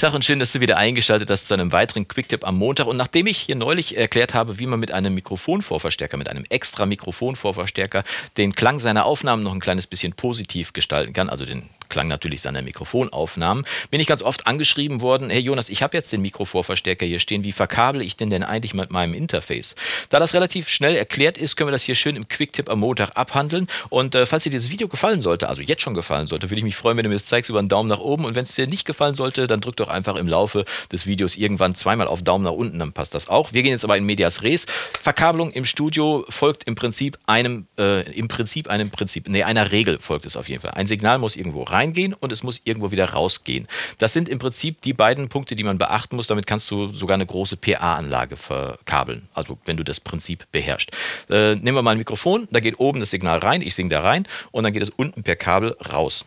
Tag 0.00 0.14
und 0.14 0.24
schön, 0.24 0.38
dass 0.38 0.52
du 0.52 0.60
wieder 0.60 0.78
eingeschaltet 0.78 1.28
hast 1.28 1.46
zu 1.46 1.52
einem 1.52 1.72
weiteren 1.72 2.08
Quicktip 2.08 2.46
am 2.48 2.56
Montag. 2.56 2.86
Und 2.86 2.96
nachdem 2.96 3.26
ich 3.26 3.36
hier 3.36 3.54
neulich 3.54 3.98
erklärt 3.98 4.32
habe, 4.32 4.58
wie 4.58 4.64
man 4.64 4.80
mit 4.80 4.92
einem 4.92 5.12
Mikrofonvorverstärker, 5.12 6.16
mit 6.16 6.30
einem 6.30 6.44
extra 6.48 6.86
Mikrofonvorverstärker 6.86 8.02
den 8.38 8.54
Klang 8.54 8.80
seiner 8.80 9.04
Aufnahmen 9.04 9.42
noch 9.42 9.52
ein 9.52 9.60
kleines 9.60 9.86
bisschen 9.86 10.14
positiv 10.14 10.72
gestalten 10.72 11.12
kann, 11.12 11.28
also 11.28 11.44
den 11.44 11.68
Klang 11.90 12.08
natürlich 12.08 12.40
seiner 12.40 12.62
Mikrofonaufnahmen, 12.62 13.66
bin 13.90 14.00
ich 14.00 14.06
ganz 14.06 14.22
oft 14.22 14.46
angeschrieben 14.46 15.02
worden, 15.02 15.28
hey 15.28 15.40
Jonas, 15.40 15.68
ich 15.68 15.82
habe 15.82 15.96
jetzt 15.96 16.10
den 16.12 16.22
Mikrovorverstärker 16.22 17.04
hier 17.04 17.20
stehen, 17.20 17.44
wie 17.44 17.52
verkabel 17.52 18.00
ich 18.00 18.16
den 18.16 18.30
denn 18.30 18.42
eigentlich 18.42 18.72
mit 18.72 18.90
meinem 18.90 19.12
Interface? 19.12 19.74
Da 20.08 20.18
das 20.18 20.32
relativ 20.32 20.68
schnell 20.68 20.96
erklärt 20.96 21.36
ist, 21.36 21.56
können 21.56 21.68
wir 21.68 21.72
das 21.72 21.82
hier 21.82 21.94
schön 21.94 22.16
im 22.16 22.28
Quicktip 22.28 22.70
am 22.70 22.80
Montag 22.80 23.10
abhandeln. 23.16 23.66
Und 23.90 24.14
äh, 24.14 24.24
falls 24.24 24.44
dir 24.44 24.50
dieses 24.50 24.70
Video 24.70 24.88
gefallen 24.88 25.20
sollte, 25.20 25.48
also 25.48 25.62
jetzt 25.62 25.82
schon 25.82 25.94
gefallen 25.94 26.26
sollte, 26.26 26.48
würde 26.50 26.58
ich 26.58 26.64
mich 26.64 26.76
freuen, 26.76 26.96
wenn 26.96 27.04
du 27.04 27.08
mir 27.08 27.16
das 27.16 27.26
zeigst 27.26 27.50
über 27.50 27.58
einen 27.58 27.68
Daumen 27.68 27.88
nach 27.88 27.98
oben. 27.98 28.24
Und 28.24 28.34
wenn 28.34 28.44
es 28.44 28.54
dir 28.54 28.66
nicht 28.66 28.84
gefallen 28.84 29.14
sollte, 29.14 29.46
dann 29.46 29.60
drück 29.60 29.76
doch 29.76 29.88
einfach 29.88 30.16
im 30.16 30.28
Laufe 30.28 30.64
des 30.92 31.06
Videos 31.06 31.36
irgendwann 31.36 31.74
zweimal 31.74 32.06
auf 32.06 32.22
Daumen 32.22 32.44
nach 32.44 32.52
unten, 32.52 32.78
dann 32.78 32.92
passt 32.92 33.14
das 33.14 33.28
auch. 33.28 33.52
Wir 33.52 33.62
gehen 33.62 33.72
jetzt 33.72 33.84
aber 33.84 33.96
in 33.96 34.04
Medias 34.04 34.42
Res. 34.42 34.66
Verkabelung 35.02 35.50
im 35.50 35.64
Studio 35.64 36.24
folgt 36.28 36.64
im 36.64 36.74
Prinzip 36.74 37.18
einem, 37.26 37.66
äh, 37.78 38.02
im 38.12 38.28
Prinzip 38.28 38.68
einem 38.68 38.90
Prinzip, 38.90 39.28
nee, 39.28 39.42
einer 39.42 39.72
Regel 39.72 39.98
folgt 39.98 40.26
es 40.26 40.36
auf 40.36 40.48
jeden 40.48 40.62
Fall. 40.62 40.72
Ein 40.72 40.86
Signal 40.86 41.18
muss 41.18 41.36
irgendwo 41.36 41.62
rein 41.64 41.79
reingehen 41.80 42.14
und 42.14 42.32
es 42.32 42.42
muss 42.42 42.60
irgendwo 42.64 42.90
wieder 42.90 43.10
rausgehen. 43.10 43.66
Das 43.98 44.12
sind 44.12 44.28
im 44.28 44.38
Prinzip 44.38 44.80
die 44.82 44.92
beiden 44.92 45.28
Punkte, 45.28 45.54
die 45.54 45.64
man 45.64 45.78
beachten 45.78 46.16
muss. 46.16 46.26
Damit 46.26 46.46
kannst 46.46 46.70
du 46.70 46.92
sogar 46.92 47.14
eine 47.14 47.26
große 47.26 47.56
PA-Anlage 47.56 48.36
verkabeln, 48.36 49.28
also 49.34 49.58
wenn 49.64 49.76
du 49.76 49.84
das 49.84 50.00
Prinzip 50.00 50.46
beherrschst. 50.52 50.90
Äh, 51.30 51.54
nehmen 51.56 51.76
wir 51.76 51.82
mal 51.82 51.92
ein 51.92 51.98
Mikrofon, 51.98 52.48
da 52.50 52.60
geht 52.60 52.78
oben 52.78 53.00
das 53.00 53.10
Signal 53.10 53.38
rein, 53.38 53.62
ich 53.62 53.74
singe 53.74 53.90
da 53.90 54.00
rein 54.00 54.26
und 54.50 54.64
dann 54.64 54.72
geht 54.72 54.82
es 54.82 54.90
unten 54.90 55.22
per 55.22 55.36
Kabel 55.36 55.76
raus. 55.92 56.24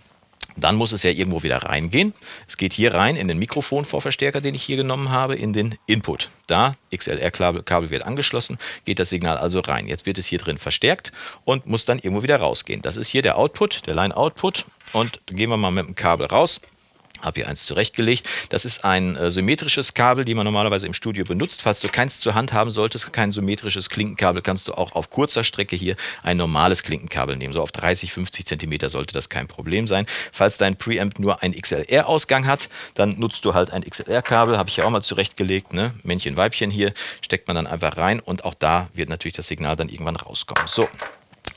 Dann 0.55 0.75
muss 0.75 0.91
es 0.91 1.03
ja 1.03 1.09
irgendwo 1.09 1.43
wieder 1.43 1.57
reingehen. 1.57 2.13
Es 2.47 2.57
geht 2.57 2.73
hier 2.73 2.93
rein 2.93 3.15
in 3.15 3.27
den 3.27 3.39
Mikrofonvorverstärker, 3.39 4.41
den 4.41 4.53
ich 4.55 4.63
hier 4.63 4.77
genommen 4.77 5.09
habe, 5.09 5.35
in 5.35 5.53
den 5.53 5.75
Input. 5.87 6.29
Da, 6.47 6.75
XLR-Kabel 6.95 7.89
wird 7.89 8.05
angeschlossen, 8.05 8.57
geht 8.85 8.99
das 8.99 9.09
Signal 9.09 9.37
also 9.37 9.59
rein. 9.61 9.87
Jetzt 9.87 10.05
wird 10.05 10.17
es 10.17 10.27
hier 10.27 10.39
drin 10.39 10.57
verstärkt 10.57 11.11
und 11.43 11.65
muss 11.65 11.85
dann 11.85 11.97
irgendwo 11.97 12.23
wieder 12.23 12.37
rausgehen. 12.37 12.81
Das 12.81 12.97
ist 12.97 13.09
hier 13.09 13.21
der 13.21 13.37
Output, 13.37 13.87
der 13.87 13.95
Line-Output. 13.95 14.65
Und 14.91 15.19
gehen 15.27 15.49
wir 15.49 15.57
mal 15.57 15.71
mit 15.71 15.87
dem 15.87 15.95
Kabel 15.95 16.27
raus 16.27 16.61
habe 17.23 17.39
hier 17.39 17.47
eins 17.47 17.65
zurechtgelegt. 17.65 18.27
Das 18.49 18.65
ist 18.65 18.83
ein 18.83 19.15
äh, 19.15 19.31
symmetrisches 19.31 19.93
Kabel, 19.93 20.25
die 20.25 20.35
man 20.35 20.45
normalerweise 20.45 20.85
im 20.85 20.93
Studio 20.93 21.23
benutzt. 21.23 21.61
Falls 21.61 21.79
du 21.79 21.87
keins 21.87 22.19
zur 22.19 22.35
Hand 22.35 22.53
haben 22.53 22.71
solltest, 22.71 23.13
kein 23.13 23.31
symmetrisches 23.31 23.89
Klinkenkabel, 23.89 24.41
kannst 24.41 24.67
du 24.67 24.73
auch 24.73 24.91
auf 24.93 25.09
kurzer 25.09 25.43
Strecke 25.43 25.75
hier 25.75 25.95
ein 26.21 26.37
normales 26.37 26.83
Klinkenkabel 26.83 27.35
nehmen. 27.35 27.53
So 27.53 27.61
auf 27.61 27.71
30, 27.71 28.11
50 28.11 28.45
Zentimeter 28.45 28.89
sollte 28.89 29.13
das 29.13 29.29
kein 29.29 29.47
Problem 29.47 29.87
sein. 29.87 30.05
Falls 30.31 30.57
dein 30.57 30.75
Preamp 30.75 31.19
nur 31.19 31.41
einen 31.41 31.53
XLR-Ausgang 31.53 32.45
hat, 32.45 32.69
dann 32.93 33.19
nutzt 33.19 33.45
du 33.45 33.53
halt 33.53 33.71
ein 33.71 33.83
XLR-Kabel. 33.83 34.57
Habe 34.57 34.69
ich 34.69 34.77
ja 34.77 34.85
auch 34.85 34.89
mal 34.89 35.01
zurechtgelegt. 35.01 35.73
Ne? 35.73 35.93
Männchen, 36.03 36.37
Weibchen 36.37 36.69
hier 36.69 36.93
steckt 37.21 37.47
man 37.47 37.55
dann 37.55 37.67
einfach 37.67 37.97
rein 37.97 38.19
und 38.19 38.43
auch 38.45 38.53
da 38.53 38.89
wird 38.93 39.09
natürlich 39.09 39.35
das 39.35 39.47
Signal 39.47 39.75
dann 39.75 39.89
irgendwann 39.89 40.15
rauskommen. 40.15 40.67
So, 40.67 40.87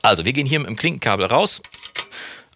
also 0.02 0.24
wir 0.24 0.32
gehen 0.32 0.46
hier 0.46 0.60
mit 0.60 0.68
dem 0.68 0.76
Klinkenkabel 0.76 1.26
raus. 1.26 1.62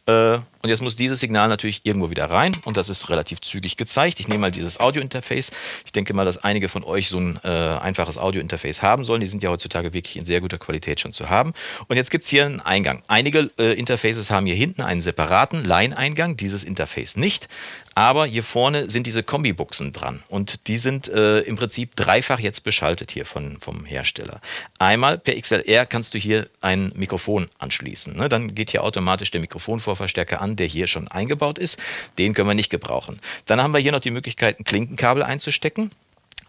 Äh, 0.07 0.39
und 0.63 0.69
jetzt 0.69 0.83
muss 0.83 0.95
dieses 0.95 1.21
Signal 1.21 1.49
natürlich 1.49 1.81
irgendwo 1.85 2.11
wieder 2.11 2.31
rein 2.31 2.53
und 2.65 2.77
das 2.77 2.89
ist 2.89 3.09
relativ 3.09 3.41
zügig 3.41 3.77
gezeigt. 3.77 4.21
Ich 4.21 4.29
nehme 4.29 4.41
mal 4.41 4.51
dieses 4.51 4.79
Audio-Interface. 4.79 5.53
Ich 5.87 5.93
denke 5.93 6.13
mal, 6.13 6.25
dass 6.25 6.39
einige 6.39 6.69
von 6.69 6.85
euch 6.85 7.09
so 7.09 7.19
ein 7.19 7.41
äh, 7.43 7.49
einfaches 7.49 8.19
Audio-Interface 8.19 8.83
haben 8.83 9.05
sollen. 9.05 9.23
Die 9.23 9.27
sind 9.27 9.43
ja 9.43 9.51
heutzutage 9.51 9.93
wirklich 9.95 10.17
in 10.17 10.27
sehr 10.27 10.41
guter 10.41 10.59
Qualität 10.59 11.01
schon 11.01 11.13
zu 11.13 11.31
haben. 11.31 11.55
Und 11.89 11.97
jetzt 11.97 12.11
gibt 12.11 12.25
es 12.25 12.31
hier 12.31 12.45
einen 12.45 12.61
Eingang. 12.61 13.03
Einige 13.09 13.51
äh, 13.59 13.73
Interfaces 13.73 14.31
haben 14.31 14.47
hier 14.47 14.55
hinten 14.55 14.83
einen 14.83 15.01
separaten 15.03 15.65
Line-Eingang, 15.65 16.37
dieses 16.37 16.63
Interface 16.63 17.17
nicht. 17.17 17.49
Aber 17.95 18.25
hier 18.27 18.43
vorne 18.43 18.89
sind 18.89 19.07
diese 19.07 19.23
Kombibuchsen 19.23 19.93
dran 19.93 20.23
und 20.29 20.69
die 20.69 20.77
sind 20.77 21.09
äh, 21.09 21.41
im 21.41 21.57
Prinzip 21.57 21.97
dreifach 21.97 22.39
jetzt 22.39 22.65
beschaltet 22.65 23.11
hier 23.11 23.27
von, 23.27 23.59
vom 23.61 23.85
Hersteller. 23.85 24.41
Einmal 24.79 25.19
per 25.19 25.39
XLR 25.39 25.87
kannst 25.87 26.15
du 26.15 26.19
hier 26.19 26.49
ein 26.61 26.93
Mikrofon 26.95 27.49
anschließen. 27.59 28.17
Ne? 28.17 28.29
Dann 28.29 28.55
geht 28.55 28.71
hier 28.71 28.85
automatisch 28.85 29.31
der 29.33 29.41
Mikrofonvorverstärker 29.41 30.41
an 30.41 30.50
an, 30.51 30.57
der 30.57 30.67
hier 30.67 30.87
schon 30.87 31.09
eingebaut 31.09 31.59
ist. 31.59 31.79
Den 32.19 32.35
können 32.35 32.49
wir 32.49 32.55
nicht 32.55 32.71
gebrauchen. 32.71 33.21
Dann 33.47 33.63
haben 33.63 33.73
wir 33.73 33.81
hier 33.81 33.93
noch 33.93 34.01
die 34.01 34.11
Möglichkeit, 34.11 34.59
ein 34.59 34.65
Klinkenkabel 34.65 35.23
einzustecken. 35.23 35.91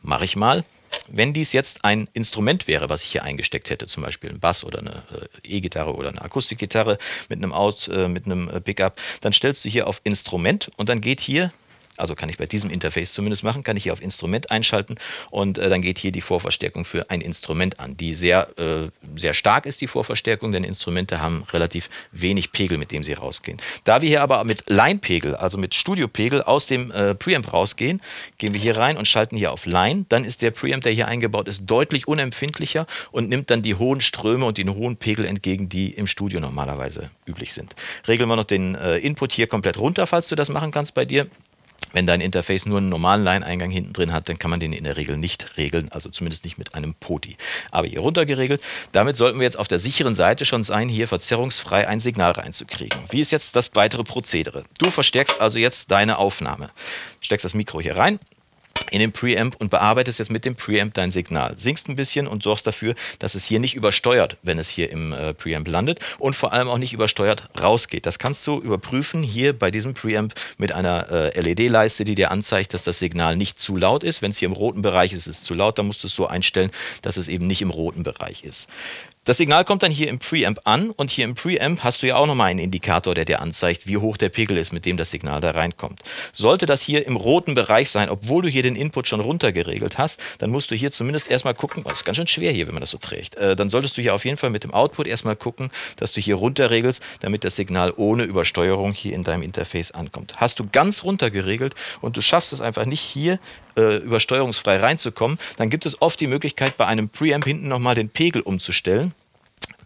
Mache 0.02 0.26
ich 0.26 0.36
mal. 0.36 0.66
Wenn 1.08 1.32
dies 1.34 1.54
jetzt 1.54 1.86
ein 1.86 2.10
Instrument 2.14 2.68
wäre, 2.68 2.90
was 2.90 3.04
ich 3.04 3.12
hier 3.12 3.24
eingesteckt 3.24 3.70
hätte, 3.70 3.88
zum 3.88 4.04
Beispiel 4.04 4.30
ein 4.30 4.40
Bass 4.40 4.64
oder 4.64 4.80
eine 4.80 5.04
äh, 5.44 5.58
E-Gitarre 5.58 5.96
oder 5.96 6.10
eine 6.10 6.22
Akustikgitarre 6.22 6.98
mit 7.30 7.38
einem 7.38 7.54
Out, 7.54 7.88
äh, 7.88 8.08
mit 8.08 8.26
einem 8.26 8.50
äh, 8.50 8.60
Pickup, 8.60 9.00
dann 9.22 9.32
stellst 9.32 9.64
du 9.64 9.70
hier 9.70 9.88
auf 9.88 10.02
Instrument 10.04 10.72
und 10.76 10.90
dann 10.90 11.00
geht 11.00 11.22
hier 11.22 11.52
also 12.02 12.16
kann 12.16 12.30
ich 12.30 12.38
bei 12.38 12.48
diesem 12.48 12.70
Interface 12.70 13.14
zumindest 13.14 13.44
machen, 13.44 13.64
kann 13.64 13.78
ich 13.78 13.84
hier 13.84 13.94
auf 13.94 14.02
Instrument 14.02 14.52
einschalten 14.52 14.96
und 15.30 15.58
äh, 15.58 15.70
dann 15.70 15.82
geht 15.82 16.00
hier 16.00 16.12
die 16.12 16.22
Vorverstärkung 16.22 16.84
für 16.84 17.10
ein 17.10 17.22
Instrument 17.22 17.80
an, 17.80 17.96
die 17.96 18.16
sehr, 18.16 18.50
äh, 18.58 18.90
sehr 19.16 19.34
stark 19.34 19.66
ist, 19.66 19.82
die 19.82 19.88
Vorverstärkung, 19.88 20.52
denn 20.52 20.64
Instrumente 20.64 21.22
haben 21.22 21.46
relativ 21.54 21.90
wenig 22.12 22.52
Pegel, 22.52 22.78
mit 22.78 22.92
dem 22.92 23.04
sie 23.04 23.14
rausgehen. 23.14 23.60
Da 23.84 24.02
wir 24.02 24.10
hier 24.10 24.22
aber 24.22 24.44
mit 24.44 24.70
Line-Pegel, 24.70 25.36
also 25.36 25.58
mit 25.58 25.76
Studio-Pegel 25.76 26.42
aus 26.42 26.66
dem 26.66 26.92
äh, 26.92 27.16
Preamp 27.16 27.54
rausgehen, 27.54 28.02
gehen 28.38 28.54
wir 28.54 28.60
hier 28.60 28.78
rein 28.78 28.98
und 28.98 29.08
schalten 29.08 29.38
hier 29.38 29.52
auf 29.52 29.66
Line. 29.66 30.06
Dann 30.10 30.26
ist 30.26 30.42
der 30.42 30.52
Preamp, 30.52 30.84
der 30.84 30.92
hier 30.92 31.08
eingebaut 31.08 31.48
ist, 31.48 31.66
deutlich 31.66 32.08
unempfindlicher 32.08 32.88
und 33.12 33.30
nimmt 33.30 33.52
dann 33.52 33.62
die 33.62 33.76
hohen 33.76 34.02
Ströme 34.02 34.46
und 34.46 34.58
den 34.58 34.74
hohen 34.74 34.98
Pegel 34.98 35.26
entgegen, 35.26 35.70
die 35.70 35.92
im 35.92 36.08
Studio 36.08 36.40
normalerweise 36.40 37.10
üblich 37.28 37.54
sind. 37.54 37.76
Regeln 38.08 38.28
wir 38.28 38.36
noch 38.36 38.46
den 38.46 38.76
äh, 38.76 38.98
Input 38.98 39.32
hier 39.32 39.48
komplett 39.48 39.78
runter, 39.78 40.08
falls 40.08 40.28
du 40.28 40.36
das 40.36 40.50
machen 40.50 40.72
kannst 40.72 40.96
bei 40.96 41.06
dir. 41.06 41.28
Wenn 41.94 42.06
dein 42.06 42.22
Interface 42.22 42.66
nur 42.66 42.78
einen 42.78 42.90
normalen 42.90 43.24
Line-Eingang 43.24 43.70
hinten 43.70 43.94
drin 43.94 44.14
hat, 44.14 44.30
dann 44.30 44.40
kann 44.40 44.52
man 44.52 44.60
den 44.60 44.74
in 44.74 44.84
der 44.84 44.98
Regel 44.98 45.18
nicht 45.18 45.58
regeln, 45.58 45.90
also 45.92 46.10
zumindest 46.10 46.44
nicht 46.44 46.58
mit 46.58 46.76
einem 46.76 46.94
POTI. 46.96 47.36
Aber 47.72 47.88
hier 47.88 48.00
runter 48.00 48.26
geregelt. 48.26 48.62
Damit 48.92 49.18
sollten 49.18 49.40
wir 49.40 49.46
jetzt 49.46 49.60
auf 49.60 49.68
der 49.68 49.80
sicheren 49.80 50.16
Seite 50.16 50.46
schon 50.46 50.64
sein, 50.64 50.90
hier 50.90 51.08
verzerrungsfrei 51.08 51.88
ein 51.88 52.00
Signal 52.00 52.32
reinzukriegen. 52.32 53.00
Wie 53.10 53.20
ist 53.20 53.32
jetzt 53.32 53.56
das 53.56 53.76
weitere 53.76 54.04
Prozedere? 54.04 54.64
Du 54.78 54.92
verstärkst 54.92 55.42
also 55.42 55.60
jetzt 55.60 55.92
deine 55.92 56.18
Aufnahme. 56.18 56.70
Steckst 57.20 57.46
das 57.46 57.54
Mikro 57.54 57.82
hier 57.82 57.98
rein, 57.98 58.20
in 58.92 59.00
den 59.00 59.12
Preamp 59.12 59.56
und 59.56 59.70
bearbeitest 59.70 60.20
jetzt 60.20 60.30
mit 60.30 60.46
dem 60.46 60.56
Preamp 60.56 60.94
dein 60.94 61.12
Signal. 61.12 61.56
Singst 61.58 61.90
ein 61.90 61.96
bisschen 61.96 62.28
und 62.28 62.44
sorgst 62.44 62.68
dafür, 62.68 62.94
dass 63.20 63.36
es 63.36 63.46
hier 63.46 63.60
nicht 63.60 63.74
übersteuert, 63.74 64.38
wenn 64.44 64.60
es 64.60 64.70
hier 64.70 64.92
im 64.92 65.14
äh, 65.14 65.34
Preamp 65.34 65.68
landet 65.68 66.00
und 66.20 66.36
vor 66.36 66.54
allem 66.54 66.68
auch 66.68 66.78
nicht 66.78 66.94
übersteuert 66.94 67.50
rausgeht. 67.60 68.06
Das 68.06 68.20
kannst 68.20 68.46
du 68.46 68.60
überprüfen 68.60 69.24
hier 69.24 69.58
bei 69.58 69.72
diesem 69.72 69.94
Preamp 69.94 70.34
mit 70.58 70.74
einer 70.74 71.10
äh, 71.10 71.40
LED-Leiste, 71.40 72.04
die 72.04 72.16
dir 72.16 72.32
anzeigt, 72.32 72.74
dass 72.74 72.84
das 72.84 73.00
Signal 73.00 73.36
nicht 73.36 73.58
zu 73.58 73.78
laut 73.78 74.04
ist. 74.04 74.22
Wenn 74.22 74.32
es 74.32 74.38
hier 74.38 74.48
im 74.48 74.54
roten 74.54 74.82
Bereich 74.82 75.14
ist, 75.14 75.28
ist 75.28 75.38
es 75.40 75.44
zu 75.44 75.54
laut, 75.54 75.80
dann 75.80 75.88
musst 75.88 76.04
du 76.04 76.08
es 76.08 76.16
so 76.16 76.28
einstellen, 76.28 76.72
dass 77.02 77.18
es 77.18 77.28
eben 77.28 77.48
nicht 77.48 77.62
im 77.62 77.70
roten 77.70 78.04
Bereich 78.04 78.44
ist. 78.44 78.68
Das 79.24 79.38
Signal 79.38 79.66
kommt 79.66 79.84
dann 79.84 79.92
hier 79.92 80.10
im 80.10 80.18
Preamp 80.18 80.62
an 80.64 80.90
und 80.90 81.12
hier 81.12 81.26
im 81.26 81.36
Preamp 81.36 81.84
hast 81.84 82.02
du 82.02 82.08
ja 82.08 82.16
auch 82.16 82.26
nochmal 82.26 82.50
einen 82.50 82.58
Indikator, 82.58 83.14
der 83.14 83.24
dir 83.24 83.40
anzeigt, 83.40 83.86
wie 83.86 83.98
hoch 83.98 84.18
der 84.18 84.30
Pegel 84.30 84.58
ist, 84.58 84.74
mit 84.74 84.84
dem 84.84 84.98
das 84.98 85.12
Signal 85.12 85.40
da 85.42 85.52
reinkommt. 85.52 86.02
Sollte 86.34 86.66
das 86.66 86.82
hier 86.82 87.06
im 87.06 87.18
roten 87.18 87.54
Bereich 87.54 87.92
sein, 87.92 88.10
obwohl 88.10 88.42
du 88.42 88.48
hier 88.48 88.64
den 88.64 88.76
Input 88.76 89.08
schon 89.08 89.20
runtergeregelt 89.20 90.00
hast, 90.00 90.20
dann 90.40 90.50
musst 90.50 90.72
du 90.72 90.76
hier 90.76 90.92
zumindest 90.92 91.30
erstmal 91.30 91.54
gucken, 91.54 91.84
oh, 91.86 91.90
das 91.90 92.00
ist 92.00 92.06
ganz 92.06 92.16
schön 92.16 92.26
schwer 92.26 92.52
hier, 92.52 92.66
wenn 92.66 92.74
man 92.74 92.82
das 92.82 92.90
so 92.90 92.98
trägt, 92.98 93.36
äh, 93.36 93.56
dann 93.56 93.70
solltest 93.70 93.96
du 93.96 94.02
hier 94.02 94.16
auf 94.16 94.26
jeden 94.26 94.38
Fall 94.38 94.50
mit 94.50 94.64
dem 94.64 94.74
Output 94.74 95.06
erstmal 95.06 95.36
gucken, 95.36 95.70
dass 95.98 96.14
du 96.14 96.20
hier 96.20 96.34
runterregelst, 96.34 97.04
damit 97.20 97.44
das 97.44 97.56
Signal 97.56 97.94
ohne 97.96 98.24
Übersteuerung 98.24 98.94
hier 98.94 99.14
in 99.14 99.24
deinem 99.24 99.44
Interface 99.44 99.92
ankommt. 99.92 100.38
Hast 100.38 100.58
du 100.58 100.66
ganz 100.72 101.04
runtergeregelt 101.04 101.76
und 102.02 102.18
du 102.18 102.22
schaffst 102.22 102.54
es 102.54 102.62
einfach 102.62 102.86
nicht 102.86 103.02
hier 103.02 103.38
äh, 103.78 103.98
übersteuerungsfrei 103.98 104.78
reinzukommen, 104.78 105.38
dann 105.58 105.70
gibt 105.70 105.86
es 105.86 106.02
oft 106.02 106.20
die 106.20 106.28
Möglichkeit, 106.28 106.78
bei 106.78 106.86
einem 106.86 107.10
Preamp 107.10 107.46
hinten 107.46 107.68
nochmal 107.68 107.96
den 107.96 108.10
Pegel 108.10 108.42
umzustellen 108.42 109.14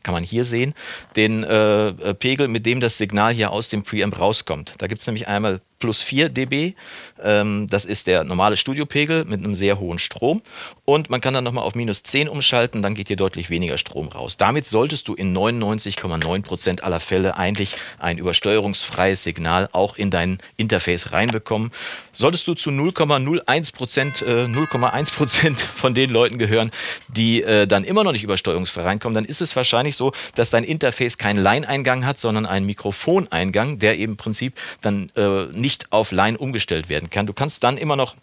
kann 0.03 0.13
man 0.13 0.23
hier 0.23 0.45
sehen, 0.45 0.75
den 1.15 1.43
äh, 1.43 1.87
äh 1.87 2.13
Pegel, 2.13 2.47
mit 2.47 2.67
dem 2.67 2.79
das 2.79 2.99
Signal 2.99 3.33
hier 3.33 3.51
aus 3.51 3.69
dem 3.69 3.81
Preamp 3.81 4.19
rauskommt. 4.19 4.75
Da 4.77 4.85
gibt 4.85 5.01
es 5.01 5.07
nämlich 5.07 5.27
einmal 5.27 5.61
plus 5.79 6.01
4 6.01 6.29
dB. 6.29 6.73
Ähm, 7.21 7.67
das 7.69 7.85
ist 7.85 8.07
der 8.07 8.23
normale 8.23 8.57
Studiopegel 8.57 9.25
mit 9.25 9.43
einem 9.43 9.55
sehr 9.55 9.79
hohen 9.79 9.99
Strom. 9.99 10.41
Und 10.83 11.09
man 11.09 11.21
kann 11.21 11.33
dann 11.33 11.43
nochmal 11.43 11.63
auf 11.63 11.75
minus 11.75 12.03
10 12.03 12.27
umschalten, 12.27 12.81
dann 12.81 12.95
geht 12.95 13.07
hier 13.07 13.17
deutlich 13.17 13.49
weniger 13.49 13.77
Strom 13.77 14.07
raus. 14.07 14.37
Damit 14.37 14.65
solltest 14.65 15.07
du 15.07 15.13
in 15.13 15.35
99,9% 15.35 16.81
aller 16.81 16.99
Fälle 16.99 17.37
eigentlich 17.37 17.75
ein 17.99 18.17
übersteuerungsfreies 18.17 19.23
Signal 19.23 19.69
auch 19.71 19.95
in 19.95 20.09
dein 20.09 20.39
Interface 20.57 21.11
reinbekommen. 21.11 21.71
Solltest 22.11 22.47
du 22.47 22.53
zu 22.53 22.69
0,01% 22.71 24.25
äh, 24.25 24.45
0,1% 24.45 25.55
von 25.75 25.93
den 25.93 26.09
Leuten 26.09 26.37
gehören, 26.37 26.71
die 27.07 27.43
äh, 27.43 27.67
dann 27.67 27.83
immer 27.83 28.03
noch 28.03 28.11
nicht 28.11 28.23
übersteuerungsfrei 28.23 28.81
reinkommen, 28.83 29.15
dann 29.15 29.25
ist 29.25 29.41
es 29.41 29.55
wahrscheinlich 29.55 29.95
so, 29.95 30.13
dass 30.35 30.49
dein 30.49 30.63
Interface 30.63 31.17
keinen 31.17 31.41
Line-Eingang 31.41 32.05
hat, 32.05 32.19
sondern 32.19 32.45
einen 32.45 32.65
Mikrofoneingang, 32.65 33.79
der 33.79 33.99
eben 33.99 34.15
im 34.15 34.17
Prinzip 34.17 34.53
dann 34.81 35.11
äh, 35.15 35.45
nicht 35.65 35.91
auf 35.91 36.11
Line 36.11 36.37
umgestellt 36.37 36.89
werden 36.89 37.09
kann. 37.09 37.25
Du 37.25 37.33
kannst 37.33 37.63
dann 37.63 37.77
immer 37.77 37.95
noch 37.95 38.15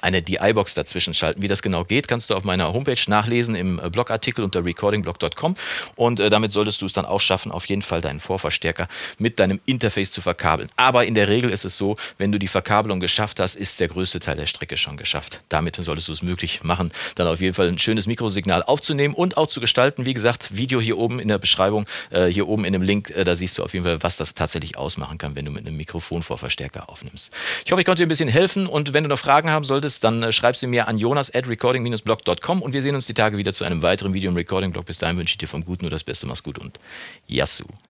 eine 0.00 0.22
DI-Box 0.22 0.74
dazwischen 0.74 1.14
schalten. 1.14 1.42
Wie 1.42 1.48
das 1.48 1.62
genau 1.62 1.84
geht, 1.84 2.08
kannst 2.08 2.30
du 2.30 2.34
auf 2.34 2.44
meiner 2.44 2.72
Homepage 2.72 2.98
nachlesen 3.06 3.54
im 3.54 3.78
äh, 3.78 3.90
Blogartikel 3.90 4.44
unter 4.44 4.64
recordingblog.com 4.64 5.56
und 5.96 6.20
äh, 6.20 6.30
damit 6.30 6.52
solltest 6.52 6.82
du 6.82 6.86
es 6.86 6.92
dann 6.92 7.04
auch 7.04 7.20
schaffen, 7.20 7.52
auf 7.52 7.66
jeden 7.66 7.82
Fall 7.82 8.00
deinen 8.00 8.20
Vorverstärker 8.20 8.88
mit 9.18 9.38
deinem 9.38 9.60
Interface 9.66 10.12
zu 10.12 10.20
verkabeln. 10.20 10.68
Aber 10.76 11.06
in 11.06 11.14
der 11.14 11.28
Regel 11.28 11.50
ist 11.50 11.64
es 11.64 11.76
so, 11.76 11.96
wenn 12.18 12.32
du 12.32 12.38
die 12.38 12.48
Verkabelung 12.48 13.00
geschafft 13.00 13.40
hast, 13.40 13.54
ist 13.54 13.80
der 13.80 13.88
größte 13.88 14.20
Teil 14.20 14.36
der 14.36 14.46
Strecke 14.46 14.76
schon 14.76 14.96
geschafft. 14.96 15.40
Damit 15.48 15.76
solltest 15.76 16.08
du 16.08 16.12
es 16.12 16.22
möglich 16.22 16.62
machen, 16.62 16.92
dann 17.16 17.26
auf 17.26 17.40
jeden 17.40 17.54
Fall 17.54 17.68
ein 17.68 17.78
schönes 17.78 18.06
Mikrosignal 18.06 18.62
aufzunehmen 18.62 19.14
und 19.14 19.36
auch 19.36 19.46
zu 19.46 19.60
gestalten. 19.60 20.06
Wie 20.06 20.14
gesagt, 20.14 20.56
Video 20.56 20.80
hier 20.80 20.98
oben 20.98 21.20
in 21.20 21.28
der 21.28 21.38
Beschreibung, 21.38 21.86
äh, 22.10 22.26
hier 22.26 22.48
oben 22.48 22.64
in 22.64 22.72
dem 22.72 22.82
Link, 22.82 23.10
äh, 23.10 23.24
da 23.24 23.36
siehst 23.36 23.58
du 23.58 23.64
auf 23.64 23.72
jeden 23.74 23.84
Fall, 23.84 24.02
was 24.02 24.16
das 24.16 24.34
tatsächlich 24.34 24.76
ausmachen 24.76 25.18
kann, 25.18 25.34
wenn 25.34 25.44
du 25.44 25.50
mit 25.50 25.66
einem 25.66 25.76
Mikrofonvorverstärker 25.76 26.88
aufnimmst. 26.88 27.30
Ich 27.64 27.72
hoffe, 27.72 27.80
ich 27.80 27.86
konnte 27.86 28.02
dir 28.02 28.06
ein 28.06 28.08
bisschen 28.08 28.28
helfen 28.28 28.66
und 28.66 28.92
wenn 28.92 29.04
du 29.04 29.08
noch 29.08 29.18
Fragen 29.18 29.50
haben 29.50 29.64
solltest, 29.64 29.87
solltest, 29.88 30.04
dann 30.04 30.22
äh, 30.22 30.32
schreib 30.32 30.56
sie 30.56 30.66
mir 30.66 30.88
an 30.88 30.98
jonas 30.98 31.34
at 31.34 31.48
recording-blog.com 31.48 32.62
und 32.62 32.72
wir 32.72 32.82
sehen 32.82 32.94
uns 32.94 33.06
die 33.06 33.14
Tage 33.14 33.36
wieder 33.36 33.52
zu 33.52 33.64
einem 33.64 33.82
weiteren 33.82 34.12
Video 34.12 34.30
im 34.30 34.36
Recording-Blog. 34.36 34.86
Bis 34.86 34.98
dahin 34.98 35.16
wünsche 35.16 35.32
ich 35.32 35.38
dir 35.38 35.48
vom 35.48 35.64
Guten 35.64 35.84
nur 35.84 35.90
das 35.90 36.04
Beste. 36.04 36.26
Mach's 36.26 36.42
gut 36.42 36.58
und 36.58 36.78
Yassou. 37.26 37.68